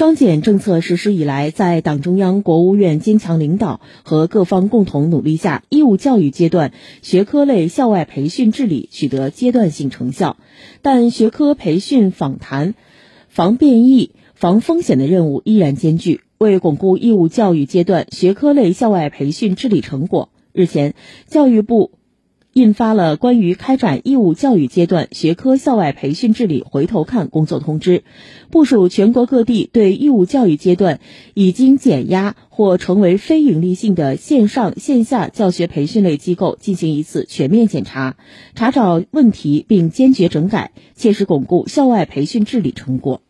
[0.00, 10.38] 双减政策实施以来，在党中央、国务院坚强领导和各方共同努力下，义务教育阶段学科类校外培训治理取得阶段性成效。
[10.80, 12.74] 但学科培训访谈、
[13.28, 16.22] 防变异、防风险的任务依然艰巨。
[16.38, 20.94] 为巩固义务教育阶段学科类校外培训治理成果，日前，
[21.26, 21.99] 教育部。
[22.52, 28.02] 印发了关于开展义务教育阶段学科校外培训治理回头看工作通知，
[28.50, 30.98] 部署全国各地对义务教育阶段
[31.34, 38.16] 已经减压或成为非营利性的线上线下教学培训类机构进行一次全面检查，
[38.56, 43.22] 查找问题并坚决整改，切实巩固校外培训治理成果。